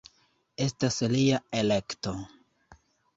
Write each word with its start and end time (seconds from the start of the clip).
Estas 0.65 0.95
lia 1.11 1.39
elekto. 1.59 2.15